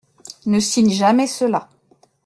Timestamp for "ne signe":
0.47-0.89